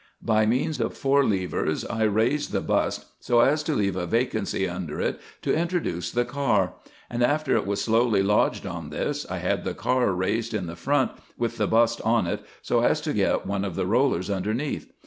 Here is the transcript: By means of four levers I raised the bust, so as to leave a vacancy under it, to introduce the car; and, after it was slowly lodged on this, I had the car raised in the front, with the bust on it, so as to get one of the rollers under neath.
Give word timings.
By 0.23 0.47
means 0.47 0.79
of 0.79 0.97
four 0.97 1.23
levers 1.23 1.85
I 1.85 2.05
raised 2.05 2.51
the 2.51 2.59
bust, 2.61 3.05
so 3.19 3.41
as 3.41 3.61
to 3.61 3.75
leave 3.75 3.95
a 3.95 4.07
vacancy 4.07 4.67
under 4.67 4.99
it, 4.99 5.21
to 5.43 5.53
introduce 5.53 6.09
the 6.09 6.25
car; 6.25 6.73
and, 7.07 7.21
after 7.23 7.55
it 7.55 7.67
was 7.67 7.83
slowly 7.83 8.23
lodged 8.23 8.65
on 8.65 8.89
this, 8.89 9.29
I 9.29 9.37
had 9.37 9.63
the 9.63 9.75
car 9.75 10.11
raised 10.13 10.55
in 10.55 10.65
the 10.65 10.75
front, 10.75 11.11
with 11.37 11.57
the 11.59 11.67
bust 11.67 12.01
on 12.03 12.25
it, 12.25 12.43
so 12.63 12.79
as 12.79 12.99
to 13.01 13.13
get 13.13 13.45
one 13.45 13.63
of 13.63 13.75
the 13.75 13.85
rollers 13.85 14.31
under 14.31 14.55
neath. 14.55 14.91